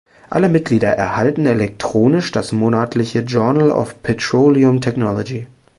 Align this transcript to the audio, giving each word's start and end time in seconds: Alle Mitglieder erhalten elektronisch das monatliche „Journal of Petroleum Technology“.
Alle 0.31 0.49
Mitglieder 0.49 0.87
erhalten 0.89 1.45
elektronisch 1.45 2.31
das 2.31 2.53
monatliche 2.53 3.19
„Journal 3.19 3.69
of 3.69 4.01
Petroleum 4.01 4.81
Technology“. 4.81 5.45